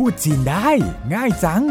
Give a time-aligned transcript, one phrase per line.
[0.00, 0.68] พูดจีนได้
[1.14, 1.64] ง่ายจัง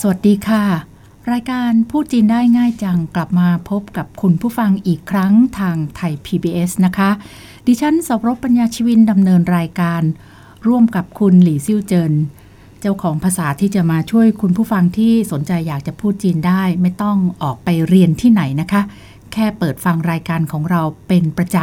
[0.00, 0.64] สวัสดีค่ะ
[1.32, 7.10] รายการพูดจีนได้ง่ายจังกลับมาพบกับคุณผู้ฟังอีกครั้งทางไทย PBS นะคะ
[7.66, 10.02] ดิฉันสรบปัญญาชีวินดำเนินรายการ
[10.66, 12.12] ร่วมกับคุณหลี่ซิ่วเจิน
[12.82, 18.82] เจ้าของภาษาที่จะมาช่วยคุณผู้ฟังที่สนใจอยากจะพูดจีนได้ ไม่ต้องออกไปเรียนที่ไหนนะคะ
[19.32, 21.56] แค่เปิดฟังรายการของเราเป็นประจ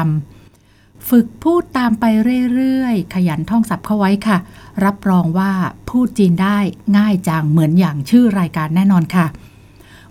[0.52, 2.06] ำ ฝึกพูดตามไป
[2.54, 4.38] เรื่อยๆ ขยันท่องศัพท์เข้าไว้ค่ะ
[4.86, 5.52] รับรองว่า
[5.90, 6.58] พูดจีนได้
[6.98, 9.26] ง่ายจังเหมือนอย่างชื่อรายการแน่นอนค่ะ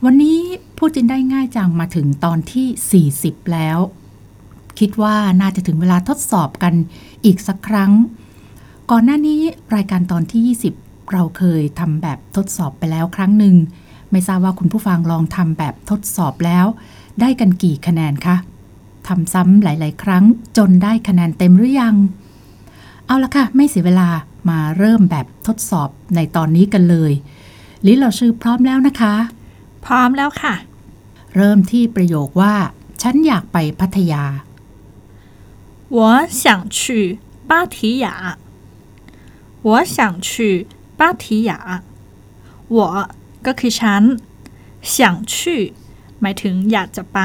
[0.05, 0.39] วันนี้
[0.79, 3.79] พูดจีนได้ง่ายจังมาถึงตอนที่ 40 แล้ว
[4.79, 6.75] คิดว่าน่าจะถึงเวลาทดสอบกัน
[7.25, 7.93] อีกสักครั้ง
[8.91, 9.41] ก่อนหน้านี้
[9.75, 13.56] รายการตอนที่ 20 เราเคยทำแบบทดสอบไปแล้วครั้งหนึ่ง
[14.12, 16.66] ไม่ทราบว่าคุณผู้ฟังลองทำแบบทดสอบแล้ว
[17.22, 18.36] ได้กันกี่คะแนนคะ
[19.08, 20.24] ทำซ้ำหลาย ๆ ครั้ง
[20.58, 21.96] จนได้คะแนนเต็มหรือยัง
[23.06, 24.10] เอาละค่ะ ไม่เสียเวลา
[24.50, 27.12] มาเริ่มแบบทดสอบในตอนนี้กันเลย
[27.86, 29.16] ลิเราชื่อพร้อมแล้วนะคะ
[29.86, 30.54] พร้อมแล้วค่ะ
[31.36, 32.54] เริ่มที่ประโยคว่า
[33.02, 34.24] ฉันอยากไปพัทยา
[35.98, 36.00] 我
[36.42, 36.44] 想
[36.78, 36.80] 去
[37.50, 38.08] 芭提雅
[39.68, 39.98] 我想
[40.30, 40.30] 去
[41.00, 41.52] 芭提雅
[42.76, 42.78] 我
[43.46, 44.04] ก็คือฉัน
[44.94, 45.34] 想去
[46.22, 47.20] หมายถึงอยากจะไป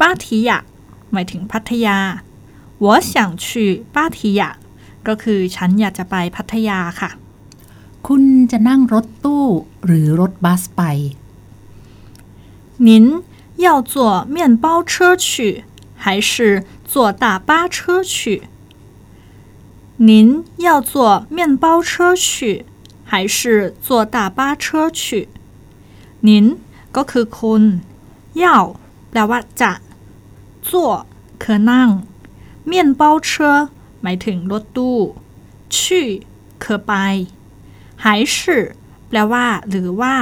[0.00, 0.50] 芭提雅
[1.12, 1.98] หมายถึงพัทยา
[2.84, 3.14] 我想
[3.44, 3.46] 去
[3.94, 4.42] 芭提雅
[5.06, 7.10] ก็คือฉันอยากจะไปพัทยาค่ะ
[8.06, 9.46] คุณจะนั่งรถตู้
[9.86, 10.82] หรือรถบัสไป
[12.86, 12.88] 您
[13.64, 15.26] 要坐面包车去
[15.96, 18.42] 还是坐大巴车去？
[19.96, 22.66] 您要坐面包车去
[23.08, 25.28] 还是坐大巴车去？
[26.26, 26.58] 您
[26.96, 27.62] ก็คือคุณ
[28.42, 28.44] 要
[29.10, 29.72] แปลว่าจะ
[30.68, 30.70] 坐
[31.42, 31.88] คือนั่ง
[32.70, 33.28] 面包车
[34.02, 34.98] หมายถึงรถตู้
[35.74, 35.76] 去
[36.62, 36.92] คือไป
[38.02, 38.36] 还是
[39.08, 40.14] แปลว่า หรือว่า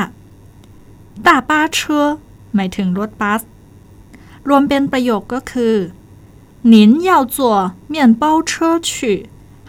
[1.27, 1.79] 大巴车
[2.55, 3.41] หมายถึงรถบัส
[4.49, 5.77] รวมเป็นประโยคก็คือ
[6.73, 6.75] 您
[7.09, 7.37] 要坐
[7.93, 8.91] 面包车去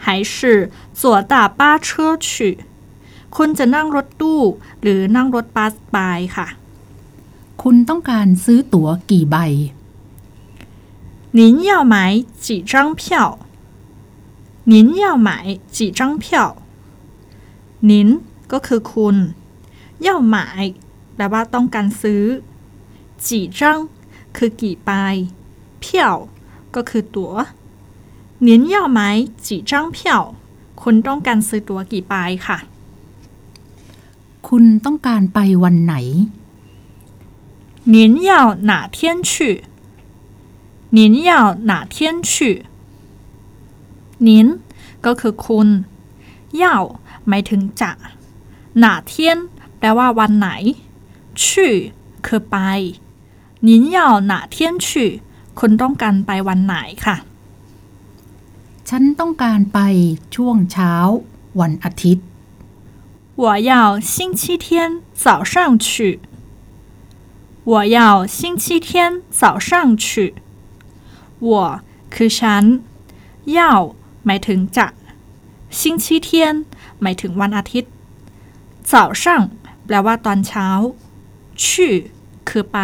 [0.04, 0.70] 还是
[1.00, 2.28] 坐大巴车去
[3.36, 4.40] คุณจะนั่งรถตู้
[4.82, 5.96] หรือนั่งรถบัสไป
[6.36, 6.48] ค่ะ
[7.62, 9.36] คุณต้องการซื้อตั๋วกี่ใบ
[11.38, 11.96] 您要买
[12.44, 13.02] 几张票
[14.72, 15.30] 您要买
[15.76, 16.24] 几张票
[17.88, 17.92] 您
[18.52, 19.16] ก็คือคุณ
[20.06, 20.36] 要买
[21.14, 22.24] แปลว่าต้องการซื้อ
[23.26, 23.78] จีจัง
[24.36, 24.90] คือกี่ใบ
[25.80, 26.16] เพียว
[26.74, 27.34] ก็คือตัว๋ว
[28.46, 28.98] 您要买
[29.46, 29.98] 几张票
[30.82, 32.14] คุณต้องการซื้อตั๋วกี่ใบ
[32.46, 32.58] ค่ะ
[34.48, 35.94] คุณต้องการไปวันไหน
[37.94, 37.96] 您
[38.28, 38.30] 要
[38.70, 38.98] 哪天
[39.28, 39.30] 去
[40.96, 41.30] 您要
[41.70, 41.94] 哪天
[42.30, 42.30] 去
[44.26, 44.28] 您
[45.04, 45.68] ก็คือคุณ
[46.62, 46.64] 要
[47.28, 47.90] หมายถึงจะ
[48.82, 49.12] 哪天
[49.78, 50.48] แปลว่าวันไหน
[51.42, 51.46] 去
[52.26, 52.56] คือไป
[53.66, 53.98] 您要
[54.30, 54.56] 哪天
[54.86, 54.88] 去
[55.58, 57.16] คุณต้องการไปวันไหนค่ะ
[58.88, 59.78] ฉันต้องการไป
[60.34, 60.92] ช่วงเช้า
[61.60, 62.26] วันอาทิตย์
[63.38, 66.20] 我要星期天早上去
[67.64, 70.34] 我要星期天早上去
[71.40, 72.64] 我คือฉัน
[73.44, 73.94] 要
[74.24, 74.86] หมายถึงจะ
[75.78, 76.28] 星期天
[77.02, 77.90] หมายถึงวันอาทิตย์
[78.90, 79.24] 早上
[79.86, 80.68] แปลว่าตอนเช้า
[81.62, 81.64] 去
[82.48, 82.78] คือไป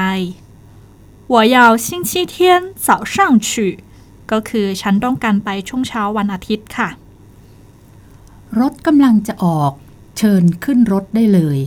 [1.32, 2.34] 我要星期天
[2.86, 3.14] 早上
[3.46, 3.48] 去
[4.30, 6.88] ก็คือฉันต้องการไปช่วงเช้าวันอาทิตย์ค่ะ
[8.60, 9.72] รถกำลังจะออก
[10.16, 11.58] เชิญขึ้นรถได้เลย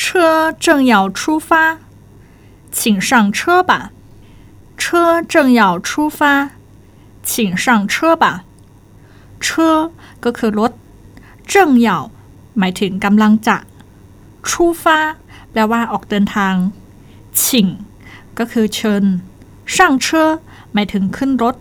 [0.64, 1.50] 正要出发
[2.76, 3.72] 请上车吧
[4.80, 6.20] 车正要出发
[7.28, 8.24] 请上车吧
[9.44, 9.90] 车
[10.24, 10.72] ก็คือรถ
[11.52, 11.54] 正
[11.86, 11.88] 要
[12.58, 13.56] หมายถึงกำลังจะ
[14.48, 14.50] 出
[14.82, 14.84] 发
[15.50, 16.54] แปลว่าออกเดินทาง
[17.40, 17.42] 请
[18.38, 19.04] ก็คือเชิญ
[19.74, 20.06] 上车
[20.72, 21.54] หมายถึงขึ้นรถ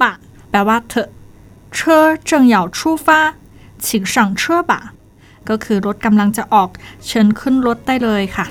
[0.00, 0.12] ปะ
[0.50, 1.08] แปลว่าเถอะ
[3.87, 4.79] ชิงสั่งเชื่อบ่
[5.49, 6.69] ก็คือรถกำลังจะออก
[7.07, 8.45] เชิญขึ้นรถได้เลยค่ะ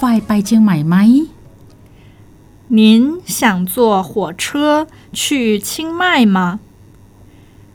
[0.00, 0.96] ฟไปเชียงใหม่ไหม
[2.78, 2.78] 您
[3.38, 6.02] 想坐火车去清迈
[6.36, 6.38] 吗？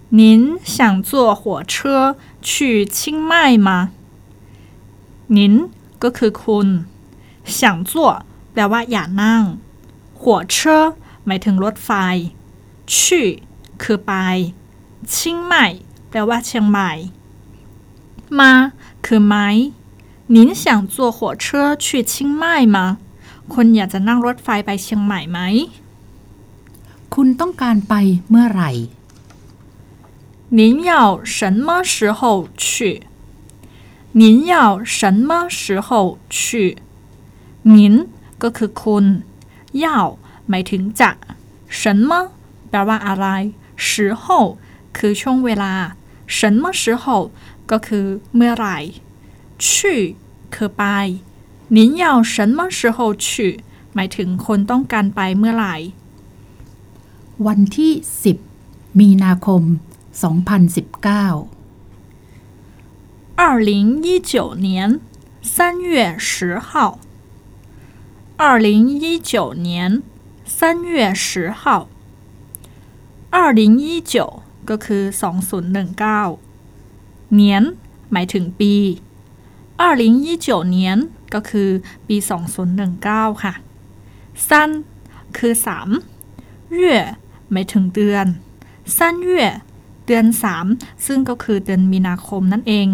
[0.09, 2.97] 您想坐火车去清
[3.29, 3.69] 迈吗？
[5.35, 5.69] 您
[6.01, 6.67] ก็คือคุณ
[7.57, 7.93] 想坐
[8.53, 9.43] แปลว่าอยากนั่ง
[10.21, 10.79] หัวเชอ
[11.25, 11.89] หมายถึงรถไฟ
[12.95, 13.27] ชี่
[13.81, 14.11] คือไป
[15.13, 15.65] ชิงใหม่
[16.09, 16.89] แปลว่าเชียงใหม่
[18.39, 18.51] มา
[19.05, 19.35] คือไหม
[20.35, 22.77] 您想坐火车去清迈吗
[23.53, 25.39] คุณอยากจะนั่งรถไฟไปเชียงใหม่ไหม
[27.13, 27.93] คุณต้องการไป
[28.29, 28.71] เมื่อไหร่
[30.57, 30.91] 您要
[31.35, 32.21] 什么时候
[32.63, 32.65] 去
[34.19, 35.29] 您要什么
[35.59, 35.89] 时候
[36.37, 36.77] 去
[37.73, 37.73] 您
[38.41, 39.05] ก็คือคุณ
[39.83, 39.85] 要
[40.49, 41.11] หมายถึงจะ
[41.79, 42.11] 什么
[42.69, 43.25] แปลว่าอะไร
[43.87, 43.89] 时
[44.21, 44.23] 候
[44.97, 45.73] คือช่วงเวลา
[46.37, 47.05] 什么时候
[47.71, 48.05] ก็คือ
[48.35, 48.77] เมื่อไหร่
[49.65, 49.67] 去
[50.53, 50.83] คือไป
[51.75, 53.27] 您要什么时候去
[53.93, 55.75] หมายถึงคนต้องการไปเมื่อไหร่
[57.45, 57.93] วันที่
[58.45, 59.63] 10 มีนาคม
[60.21, 61.01] 2019
[63.41, 63.71] 二零
[64.05, 64.31] 一九
[64.65, 64.67] 年
[65.41, 66.99] 三月十号，
[68.37, 70.03] 二零一九年
[70.45, 71.89] 三月十号，
[73.31, 76.21] 二零一九ก็คือสองศูนย์หนึ่งเก้า
[77.33, 77.63] เนียน
[78.11, 78.73] หมายถึงปี
[79.81, 80.75] 二零一九年
[81.33, 81.69] ก็คือ
[82.07, 83.53] ปีสองศูนย์หนึ่งเก้าค่ะ
[84.47, 84.69] ซัน
[85.37, 85.89] คือสาม
[86.73, 86.97] เย่
[87.51, 88.25] หมายถึงเดือน
[88.97, 89.49] ซันเย่
[90.05, 90.65] เดือนสาม
[91.05, 92.87] ซึ่งก็คือเดือนมีนาคมนั่นเอง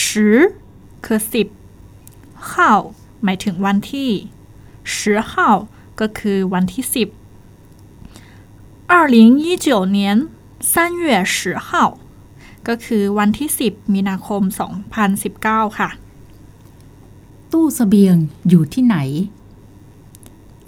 [0.00, 0.02] 十
[1.04, 1.48] คือสิบ
[2.46, 2.72] เข้า
[3.22, 4.10] หมายถึงวันที่
[4.94, 4.96] 十
[5.30, 5.32] 号
[6.00, 7.08] ก็คือวันที่สิบ
[8.90, 9.98] 二零一九年
[10.70, 10.72] 三
[11.02, 11.04] 月
[11.34, 11.36] 十
[11.66, 11.68] 号
[12.68, 14.42] ก็คือวันที่ 10 มีนาคม
[15.10, 15.90] 2019 ค่ะ
[17.52, 18.16] ตู้เสบียง
[18.48, 18.96] อยู่ที่ไหน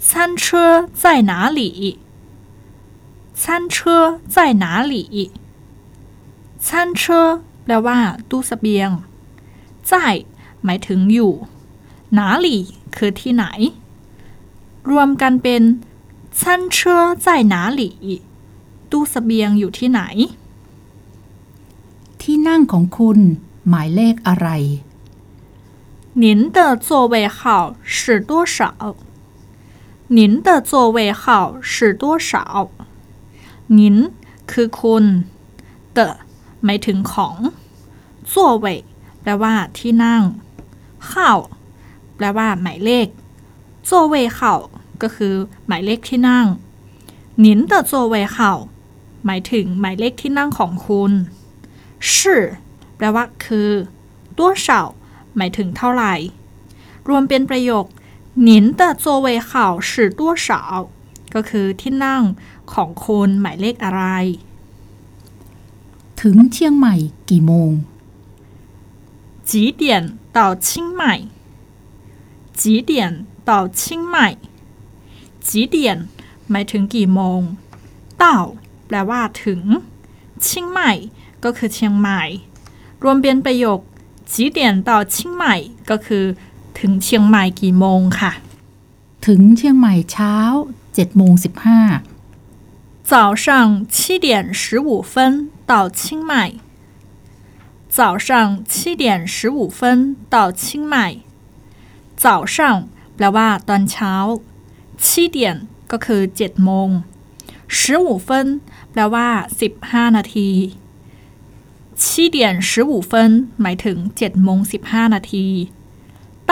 [0.09, 0.11] 餐
[0.43, 0.45] 车
[1.01, 1.61] 在哪里
[3.41, 3.43] 餐
[3.73, 3.75] 车
[4.33, 4.95] 在哪里
[6.67, 6.67] 餐
[6.99, 7.03] 车
[7.63, 7.99] แปลว่า
[8.29, 8.89] ตู้เสบียง
[9.89, 9.91] 在
[10.63, 11.33] หมายถึงอยู่
[12.13, 12.61] หนาหลี่
[12.95, 13.45] คือที่ไหน
[14.89, 15.61] รวมกันเป็น
[16.39, 16.41] 餐
[16.75, 16.77] 车
[17.25, 17.81] 在哪里
[18.91, 20.01] ตู้เสบียงอยู่ที่ไหน
[22.25, 23.19] ที่นั่งของคุณ
[23.69, 24.49] หมายเลขอะไร
[26.23, 26.25] 您
[26.55, 26.57] 的
[26.87, 27.39] 座位号
[27.95, 28.59] 是多少？
[30.17, 31.23] 您的座位号
[31.61, 32.31] 是多少？
[33.77, 33.79] 您
[34.51, 35.05] คือคุณ
[35.97, 35.99] 的
[36.65, 37.35] หมายถึงของ
[38.31, 38.33] 座
[38.63, 38.65] 位
[39.21, 40.21] แปลว่าที่นั่ง
[41.05, 41.31] เข้า
[42.15, 43.07] แปลว่าหมายเลข
[43.87, 44.39] 座位号
[45.01, 45.33] ก็คือ
[45.67, 46.45] หมายเลขที่นั่ง
[47.43, 48.37] 您的座位号
[49.25, 51.11] หมายถึงหมายเลขที่นั่งของคุณ
[52.12, 52.42] ชื่อ
[52.96, 53.70] แปลว่าคือ
[54.38, 54.80] ตัวเฉา
[55.36, 56.14] หมายถึงเท่าไหร่
[57.08, 57.84] รวมเป็นประโยค
[58.42, 60.62] หนินเตอร์ตัวเฉา
[61.34, 62.22] ก็คือที่นั่ง
[62.72, 64.02] ของคนหมายเลขอะไร
[66.20, 66.94] ถึงเชียงใหม่
[67.30, 67.72] กี่โมง
[69.48, 69.50] 几
[69.80, 69.82] 点
[70.36, 70.66] 到清
[70.98, 71.02] 迈
[72.60, 72.90] 几点
[73.48, 73.80] 到清
[74.14, 74.16] 迈
[75.46, 75.76] 几点
[76.50, 77.40] หมายถึงกี่โมง
[78.22, 78.24] 到
[78.86, 79.62] แปลว่าถึง
[80.42, 80.92] เชียงใหม่
[81.45, 82.21] ก็คือเชียงใหม่
[83.03, 83.79] รวมเป็นประโยค
[84.31, 85.43] 几点到清迈
[85.89, 86.25] ก็คือ
[86.79, 88.31] ถึงเชียงใหม่กี่โมงค่ะ
[89.25, 90.35] ถึงเชียงใหม่เช้า
[90.95, 92.11] 7โมง15
[93.11, 96.53] 早上七点十五分到清迈。
[97.89, 101.17] 早上七点十五分到清迈。
[102.15, 104.13] 早上แปลว่าตอนเช้า
[104.97, 106.89] 七点ก็คือ7โมง
[107.67, 108.61] 十五分
[108.91, 109.29] แปลว่า
[109.71, 110.49] 15 นาที
[112.03, 113.11] 七点十五分
[113.61, 115.47] หมายถึง7โมง15 นาที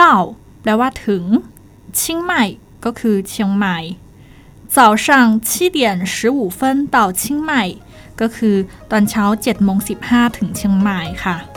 [0.00, 0.02] 到
[0.62, 1.24] แปลว่าถึง
[1.98, 2.32] 清迈
[2.84, 3.76] ก็คือเชียงใหม่
[4.74, 5.06] 早上
[5.48, 5.78] 七点
[6.14, 6.60] 十五分
[6.94, 7.50] 到清迈
[8.20, 8.56] ก็คือ
[8.90, 11.53] ตอนเช้า7โมง15 ถึงเชียงใหม่ค่ะ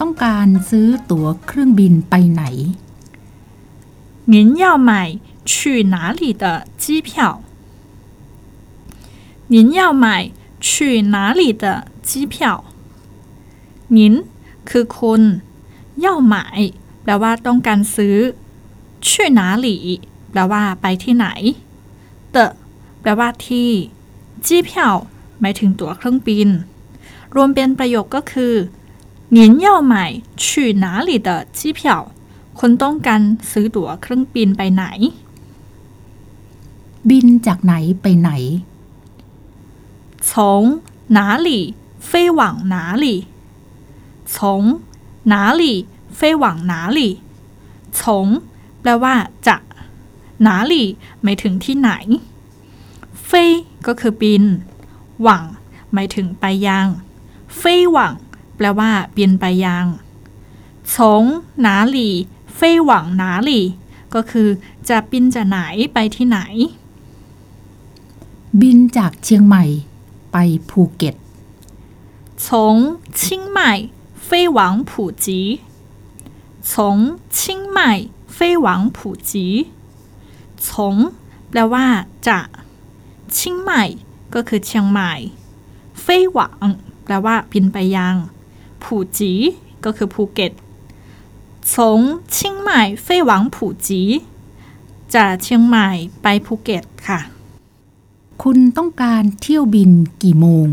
[0.00, 2.42] ต้องการซื้อตั๋วเครื่องบินไปไหน
[4.32, 4.90] 您要买
[5.50, 5.52] 去
[5.94, 6.44] 哪里的
[6.82, 7.08] 机票？
[9.52, 10.06] 您要买
[10.66, 11.64] 去哪里的
[12.08, 12.36] 机票？
[13.96, 13.98] 您
[14.68, 15.22] คือคุณ
[16.04, 16.34] 要买
[17.02, 18.16] แปลว่าต้องการซื้อ
[19.06, 19.08] 去
[19.38, 19.68] 哪里
[20.32, 21.26] แปลว่าไปที่ไหน
[22.34, 22.36] 的
[23.00, 23.70] แปลว่าที่
[24.46, 24.70] 机票
[25.40, 26.48] หมายถึงตั๋วเครื่องบิน
[27.34, 28.54] รวมเป็นประโยคก็คือ
[29.36, 29.94] 您要买
[30.42, 30.44] 去
[30.84, 31.80] 哪里的机票
[32.58, 33.20] คุณต้องการ
[33.50, 34.84] ซื้อตั๋วเครื่องบินไปไหน
[37.08, 38.30] บินจากไหนไปไหน
[40.28, 40.30] 从
[41.16, 41.48] 哪里
[42.08, 43.06] 飞往哪里？
[44.34, 44.80] 从
[45.24, 45.86] 哪里
[46.18, 47.00] 飞往哪里？
[47.98, 48.00] 从
[48.80, 49.14] แปลว่า
[49.46, 49.62] จาก
[50.46, 50.74] 哪里
[51.22, 51.90] หมายถึงที่ไหน
[53.28, 53.30] 飞
[53.86, 54.44] ก็คือบิน
[55.22, 55.44] หวัง
[55.92, 56.86] หมายถึงไปยัง
[57.60, 57.62] 飞
[57.96, 57.98] 往
[58.57, 59.85] แปลว่าเปลี่ยนไปยัง
[60.97, 61.23] สง
[61.61, 62.13] หนาหลี่
[62.55, 63.65] เฟ่หวังหนาหลี่
[64.13, 64.47] ก็คือ
[64.89, 65.57] จะบินจากไหน
[65.93, 66.39] ไปที่ไหน
[68.61, 69.63] บินจากเชียงใหม่
[70.31, 70.37] ไป
[70.69, 71.15] ภูเก็ต
[72.43, 72.45] 从
[73.19, 73.21] 清
[73.55, 73.59] 迈
[74.27, 74.59] 飞往
[74.89, 74.91] 普
[75.23, 75.27] 吉
[76.69, 76.73] 从
[77.37, 77.39] 清
[77.75, 77.79] 迈
[78.35, 78.97] 飞往普
[79.29, 79.31] 吉
[80.65, 80.67] 从
[81.49, 81.85] แปลว่า
[82.27, 82.39] จะ
[83.37, 83.83] ชิงใหม่
[84.33, 85.11] ก็คือเชียงใหม่
[86.01, 86.67] เฟ่หวัง
[87.03, 88.15] แปลว่าบินไปยัง
[88.82, 89.32] ผูจี
[89.84, 90.52] ก็คือภูเก็ต
[91.70, 91.72] 从
[92.34, 92.68] 清迈
[93.04, 93.56] 飞往普
[93.86, 93.88] 吉
[95.14, 95.88] จากเชียงใหม่
[96.22, 97.20] ไปภูเก็ตค่ะ
[98.42, 99.90] คุณต้องการเที่ยวบิน
[100.22, 100.68] กี่โมง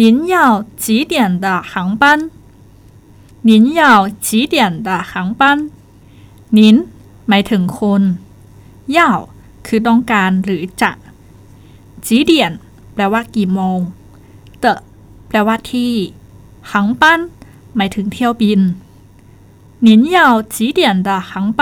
[0.00, 0.36] 您要
[0.84, 2.30] 几点的航班？
[3.48, 3.82] 您要
[4.26, 4.56] 几点
[4.86, 5.42] 的航班？
[6.56, 6.58] 您
[7.28, 8.02] หมายถึงคุณ
[8.96, 8.98] 要
[9.66, 10.92] คือต้องการหรือจะ
[12.06, 12.32] 几点
[12.94, 13.78] แปลว่ากี่โมง
[14.62, 14.64] 的
[15.28, 15.92] แปลว่าที่
[16.70, 17.02] 航班
[17.76, 18.60] หมายถึงเที่ยวบิน
[19.86, 20.18] 您要
[20.54, 21.60] 几点的航班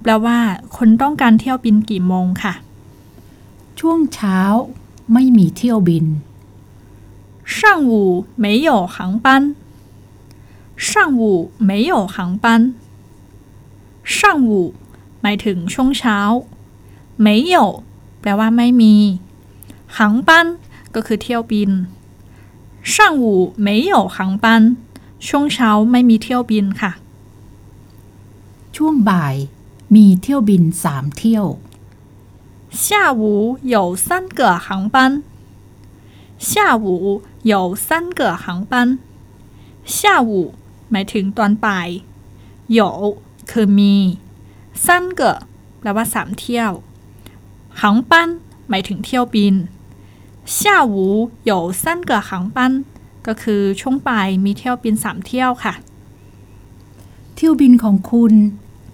[0.00, 0.38] แปลว่า
[0.76, 2.54] คุณต้องการเที่ยวบินกี่โมงค่ะ
[3.78, 4.38] ช่วงเช้า
[5.12, 6.06] ไม่มีเที่ยวบิน
[7.46, 9.54] 上午没有航班。
[10.76, 12.74] 上午没有航班。
[14.02, 14.74] 上午
[15.22, 16.18] หมายถึงช่วงเช้า
[17.24, 17.84] 没有
[18.20, 18.94] แปลว่าไม่มี
[19.96, 20.30] 航班
[20.94, 21.70] ก็คือเที่ยวบิน
[22.92, 23.24] 上午
[23.66, 24.46] 没有航班
[25.26, 26.92] ช่วงเช้าไม่มีเที่ยวบินค่ะ
[28.76, 29.34] ช่วงบ่าย
[29.94, 31.46] มีเที่ยวบินสามเที่ยว
[32.70, 35.22] 下午有三个航班。
[36.38, 38.98] 下午有三个航班。
[39.84, 40.54] 下午
[40.90, 41.88] หมายถึงตอนบ่าย
[42.78, 42.80] 有
[43.50, 43.96] คือมี
[44.84, 44.86] 三
[45.18, 45.20] 个
[45.80, 46.72] แปลว่าสามเที่ยว
[47.80, 48.12] 航班
[48.68, 49.54] หมายถึงเที่ยวบิน
[50.50, 50.96] 下午
[51.50, 52.84] 有三个航班
[53.26, 55.74] ก็คือช่วงบ่ายมีเที่ยวบินสามเที่ยวค่ะ
[57.34, 58.32] เที่ยวบินของคุณ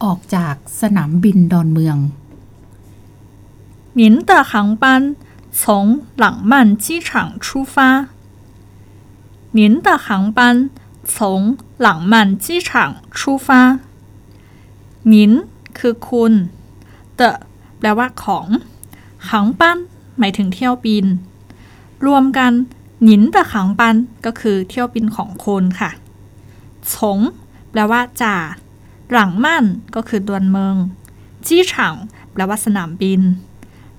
[0.04, 1.98] ออกจากสนามบินดอนเมือง
[4.00, 5.16] 您的航班
[5.52, 8.08] 从朗曼机场出发。
[9.52, 10.70] 您的航班
[11.04, 13.80] 从朗曼机场出发。
[15.04, 16.32] 您คือคุณ
[17.18, 17.20] 的
[17.78, 18.48] แปลว่าของ
[19.28, 19.62] 航班
[20.18, 21.06] หมายถึงเที่ยวบิน
[22.05, 22.51] รวมกัน
[23.03, 25.91] หนินประขังปันก็คือเที่ยวบินของคนค่ะ
[26.95, 27.19] สง
[27.71, 28.35] แปลว่าจ่า
[29.11, 29.63] หลังมั่น
[29.95, 30.75] ก็คือดวนเมือง
[31.47, 31.93] จี้ฉัง
[32.31, 33.21] แปลว่าสนามบิน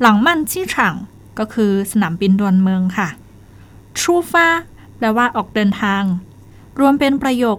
[0.01, 0.95] หลังมั่นจี้ฉัง
[1.39, 3.09] ก็คือสนามบินดวนเมืองค่ะ
[4.01, 4.47] ชูฟ้า
[4.97, 6.03] แปลว่าออกเดินทาง
[6.81, 7.59] รวมเป็นประโยค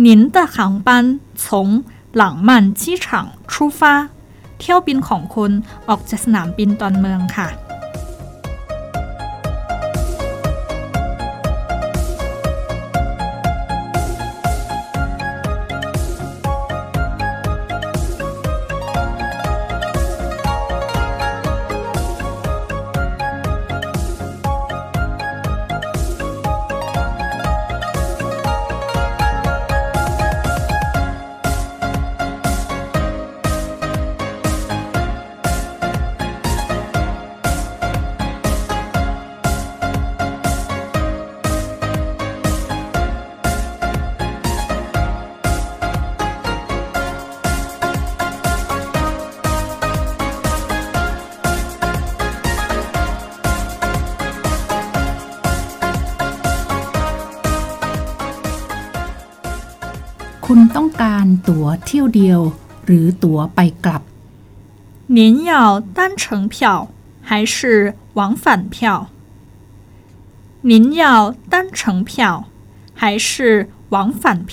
[0.00, 1.04] หนินตะขังปัน
[1.48, 1.68] สง
[2.16, 3.94] หลังมันชี้ฉังชูฟ้า
[4.58, 5.52] เที่ยวบินของคน
[5.88, 7.48] ออกจากสนามบินตอนเมืองค่ะ
[60.45, 62.41] คุณต้องการตั๋วเที่ยวเดียว
[62.85, 64.01] หรือตั๋วไปกลับ
[65.17, 65.51] 您要
[65.97, 66.23] 单程
[66.53, 66.55] 票
[67.27, 67.55] 还是
[68.17, 68.75] 往返票？
[70.69, 71.03] 您要
[71.51, 72.11] 单程票
[72.99, 74.51] 还是 往返票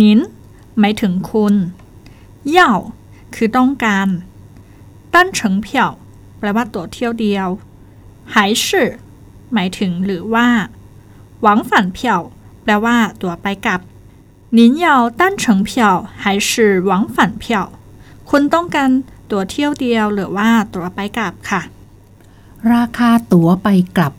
[0.00, 0.02] 您
[0.78, 1.54] หมายถึงคุณ
[2.56, 2.58] 要
[3.34, 4.08] คือต้องการ
[5.14, 5.66] 单程票
[6.38, 7.48] แปลว่าตั๋วเที่ยวเดียว
[8.32, 8.66] 还是
[9.52, 10.48] หมายถึงหรือว่า
[11.44, 11.98] 往返票
[12.62, 13.80] แปลว่า ตั๋วไปกลับ
[14.56, 17.44] 您要单程票还是往返票
[18.28, 18.90] คุณต้องการ
[19.30, 21.62] ตั๋วเที่ยวเดียว หรือว่า ตั๋วไปกลับค่ะ
[22.72, 24.12] ราคาตั๋วไปกลับ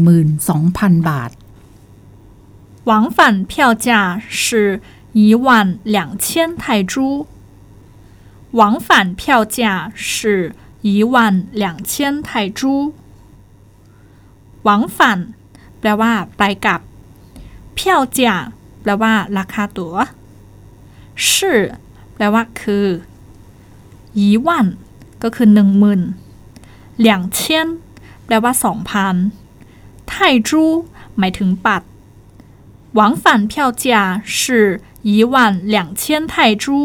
[0.00, 1.30] 12,000 บาท
[2.84, 3.52] 往返票
[3.86, 4.80] 价是
[5.12, 7.26] 一万两千泰铢。
[8.52, 12.92] 往返票价是一万两千泰铢。
[14.62, 15.34] 往返
[15.80, 16.80] แปลว่า ไปกลับ
[17.76, 18.52] 票价
[18.87, 19.95] แปลว่าราคาตัว๋ว
[21.29, 21.59] ชื่อ
[22.15, 22.87] แปลว่าคือ
[24.19, 24.67] ยีวัน
[25.23, 26.01] ก็คือหนึ่งหมื่น
[26.97, 27.67] เหลียงเชียน
[28.25, 29.15] แปลว่าสองพัน
[30.07, 30.13] ไท
[30.47, 30.63] จู
[31.17, 31.87] หมายถึงบัตร
[32.95, 33.99] หวังฝันเพียวเจีย
[34.39, 34.67] ชื่อ
[35.07, 36.77] ยีวันหลียงเชียนไทจู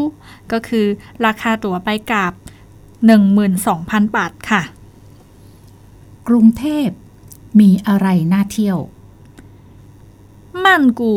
[0.51, 0.85] ก็คือ
[1.25, 2.31] ราคาตั๋วไปกับ
[3.43, 4.61] 12,000 บาทค่ะ
[6.27, 6.87] กรุงเทพ
[7.59, 8.79] มีอะไรน่าเที่ยว
[10.63, 11.15] มั่นกู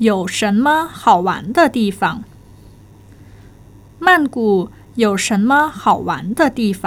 [0.00, 2.22] 有什么好玩的地方？
[3.98, 4.70] 曼谷
[5.02, 6.82] 有什么好玩的地方？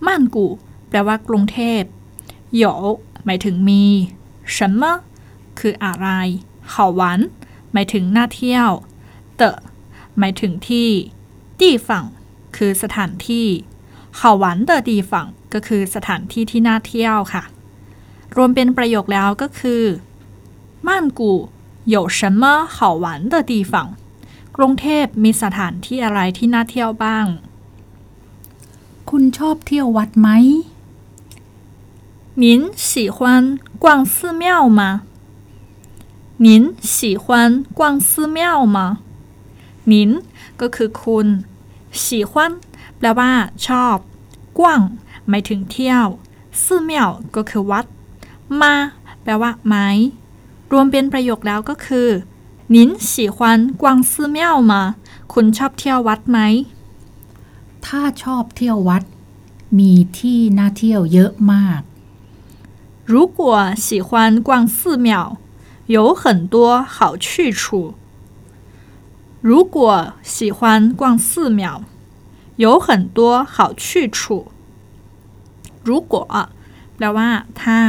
[0.00, 0.58] 曼谷
[0.88, 1.82] แปลว่ากรุงเทพ
[2.62, 2.64] 有
[3.24, 3.84] หมายถึงมี
[4.56, 4.82] 什么
[5.58, 6.06] คืออะไร
[6.72, 7.02] 好玩
[7.72, 8.70] หมายถึงน่าเที่ยว
[9.40, 9.42] 的
[10.18, 10.90] หมายถึงที่
[11.60, 11.88] 地方
[12.56, 13.46] คือสถานที่
[14.18, 15.12] 好玩的地方
[15.52, 17.44] ก็คือสถานที่ที่น่าเที่ยวค่ะ
[18.36, 19.84] รวมเป็นประโยคแล้วก็คือ
[20.86, 21.22] 曼谷
[21.94, 22.42] 有什么
[22.76, 23.74] 好玩的地方
[24.56, 27.26] กรุงเทพมีสถานที่อะไรที่น่าเที่ยวบ้าง
[29.10, 30.28] คุณชอบเที่ยววัดไหม
[32.42, 32.44] 您
[32.88, 33.18] 喜欢
[33.78, 34.44] 逛寺庙
[34.78, 35.02] 吗？
[36.44, 38.78] 您喜欢逛寺庙吗？
[39.84, 40.22] 您
[40.60, 41.26] ก็คือคุณ
[42.02, 42.32] 喜欢
[42.96, 43.32] แปลว่า
[43.66, 43.96] ชอบ
[44.58, 44.80] กว้าง
[45.28, 46.06] หมายถึงเที่ยว
[46.62, 47.86] ซื่อเมี่ยวก็คือวัด
[48.60, 48.74] มา
[49.22, 49.74] แปลว่าไหม
[50.72, 52.08] รวมเป็นประโยคแล้วก็คือ
[52.74, 52.76] 您
[53.10, 53.38] 喜欢
[53.82, 54.38] 逛寺庙
[54.70, 54.72] 吗
[55.32, 56.38] คุณชอบเที่ยววัดไหม
[57.84, 59.02] ถ้าชอบเที่ยววัด
[59.78, 61.80] มีที่น่าเที่ยวเยอะมาก
[63.12, 63.40] 如果
[63.86, 64.10] 喜欢
[64.48, 65.38] 逛寺庙，
[65.86, 67.94] 有很多好去处。
[69.40, 71.82] 如果喜欢逛寺庙，
[72.56, 74.52] 有很多好去处。
[75.82, 76.14] 如果
[76.96, 77.80] แปลว่า ถ้า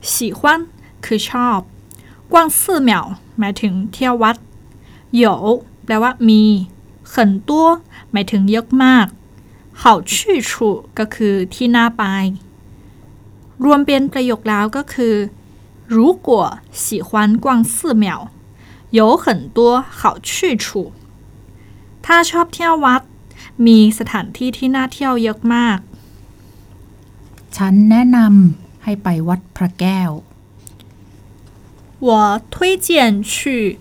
[0.00, 0.40] 喜欢
[1.04, 1.60] คือชอบ
[2.32, 2.90] กว้าง寺庙
[3.38, 4.36] หมายถึงเที่ยววัด
[5.20, 5.22] 有
[5.84, 6.42] แปลว่า มี
[7.12, 7.14] 很
[7.48, 7.50] 多
[8.12, 9.06] หมายถึงเยอะมาก
[9.80, 10.14] 好去
[10.48, 10.50] 处
[10.98, 12.04] ก็คือที่น่าไป
[13.64, 15.14] รวมเป็นประโยคแล้วก็คือ
[15.94, 15.96] 如
[16.26, 16.28] 果
[16.82, 17.10] 喜欢
[17.44, 18.04] 逛寺庙
[18.98, 19.24] 有很
[19.56, 19.58] 多
[19.98, 20.30] 好去
[20.62, 20.64] 处
[22.04, 23.02] ถ้าชอบเที่ยววัด
[23.66, 25.78] มีสถานที่ที่น่าเที่ยวเยอะมาก
[27.56, 30.10] ฉันแนะนำให้ไปวัดพระแก้ว
[32.00, 33.78] 我推荐去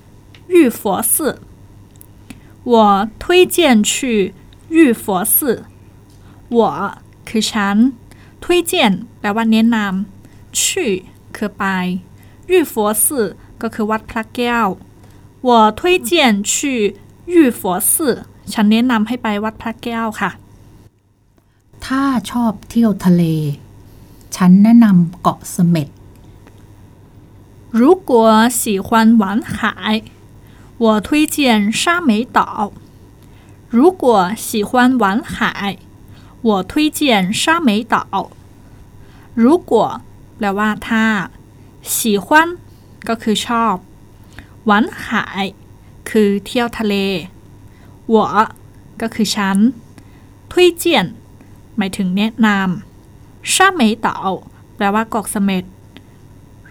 [0.47, 1.39] 玉佛寺。
[2.63, 4.33] 我推荐去
[4.69, 5.65] 玉佛寺。
[6.49, 6.93] 我
[7.27, 7.77] คือฉัน
[8.41, 8.73] 推荐
[9.19, 10.91] แปลว่าแนะนำชื่อ
[11.35, 11.63] คือไป
[12.51, 13.05] 玉佛寺
[13.61, 14.67] ก็คือวัดพระแก้ว
[15.47, 16.11] 我推荐
[16.51, 16.53] 去
[17.33, 17.91] 玉佛寺
[18.53, 20.31] ฉันแนะนำให้ไปวัดพระแก้วค่ะ
[21.85, 23.23] ถ้าชอบเที่ยวทะเล
[24.35, 25.87] ฉันแนะนำเกาะเสม็ด
[27.75, 30.03] 如果喜欢玩海，
[30.77, 32.73] 我推荐沙美岛。
[33.69, 35.77] 如果喜欢玩海，
[36.41, 38.31] 我推荐沙美岛。
[39.33, 40.01] 如果
[40.37, 41.05] แปลว่าถ้า
[41.81, 42.57] 喜欢
[43.07, 43.75] ก็คือชอบ
[44.65, 45.45] หวานหาย
[46.09, 46.95] คือเที่ยวทะเล
[48.13, 48.15] 我
[49.01, 49.57] ก็คือฉัน
[50.51, 50.83] 推荐
[51.77, 54.07] หมายถึงแนะนำ沙美岛
[54.75, 55.63] แปลว่าเกาะเสม็ด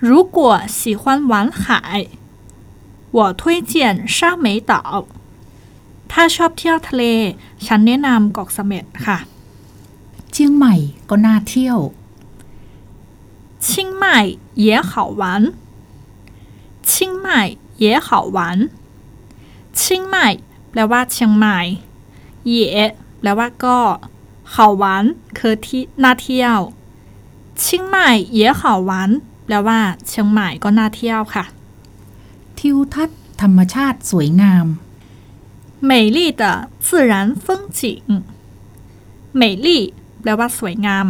[0.04, 2.08] 如果喜欢玩海，
[3.10, 5.06] 我推荐沙美岛。
[6.10, 7.04] ถ้าชอบเที่ยวทะเล
[7.66, 9.18] ฉันแนะนำเกาะเสม็ดค่ะ
[10.32, 10.74] เชียงใหม่
[11.10, 11.78] ก็น่าเที่ยว
[13.64, 13.66] 清
[14.02, 14.04] 迈
[14.64, 15.22] 也好玩。
[16.90, 16.92] 清
[17.24, 17.26] 迈
[17.84, 18.38] 也好玩。
[19.78, 19.80] 清
[20.12, 20.14] 迈
[20.70, 21.58] แปลว่าเชียงใหม่
[22.46, 22.86] เย่
[23.18, 23.78] แปลว่าก็
[24.52, 24.84] 好玩
[25.38, 26.58] คือที่น่าเที่ยว
[27.60, 27.94] 清迈
[28.38, 28.90] 也好玩
[29.44, 31.44] แปลว่าเชียงใหม่ก็น่าเที่ยวค่ะ
[32.58, 34.66] ทิวทัศน์ธรรมชาติสวยงาม
[35.90, 36.42] 美丽的
[36.86, 37.12] 自然
[37.44, 37.46] 风
[37.78, 37.80] 景
[39.40, 39.66] 美丽
[40.20, 41.06] แปลว่าสวยงาม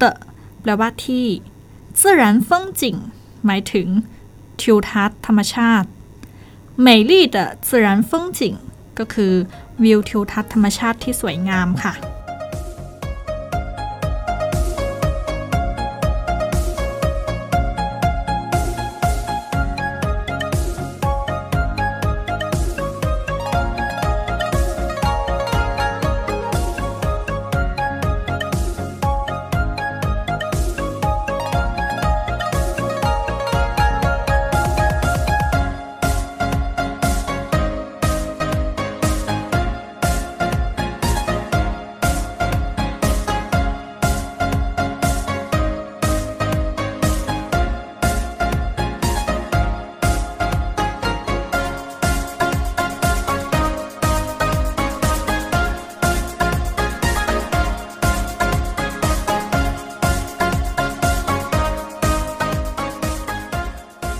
[0.00, 0.02] 的
[0.60, 1.26] แปลว่าที่
[2.00, 2.82] 自然风景
[3.44, 3.88] หมายถึง
[4.60, 5.88] ทิวทัศน์ธรรมชาติ
[6.86, 8.40] 美丽的自然风景
[8.98, 9.34] ก็คือ
[9.84, 11.92] วิวทิวทัศน์ธรรมชาติที่สวยงามค่ะ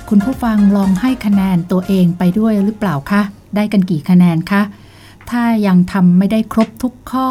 [0.09, 3.21] คุณผู้ฟังลองให้คะแนนตัวเองไปด้วยหรือเปล่าคะ
[3.55, 4.61] ได้กันกี่คะแนนคะ
[5.29, 7.29] ถ้ายังทำไม่ได้ครบทุกข้อ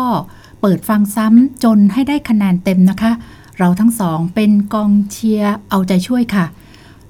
[0.61, 3.13] เปิดฟังซ้ำจนให้ได้คะแนนเต็มนะคะ
[3.59, 6.45] เราทั้งสองเป็นกองเชียร์เอาใจช่วยค่ะ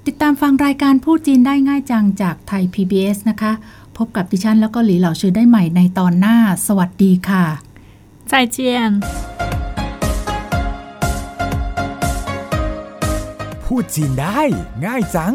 [0.07, 3.53] ติดตามฟังรายการพูดจีนได้ง่ายจังจากไทย PBS นะคะ
[3.96, 7.44] พบกับดิฉันแล้วก็หลีเหล่าชื่อได้ใหม่ในตอนหน้า สวัสดีค่ะ
[8.31, 9.54] 再见
[13.77, 14.43] พูดจีนได้
[14.85, 15.35] ง่ายจัง